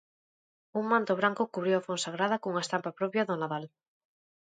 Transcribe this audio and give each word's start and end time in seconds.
Un 0.79 0.83
manto 0.91 1.13
branco 1.19 1.49
cubriu 1.53 1.75
a 1.77 1.85
Fonsagrada, 1.87 2.41
cunha 2.41 2.63
estampa 2.65 2.95
propia 2.99 3.25
do 3.27 3.35
Nadal. 3.41 3.65